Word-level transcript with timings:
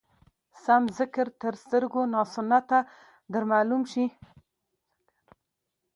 سم 0.63 0.83
ذکر 0.99 1.27
تر 1.41 1.53
سترګو 1.63 2.01
ناسنته 2.13 2.79
در 3.31 3.43
معلوم 3.51 3.81
شي. 3.91 4.05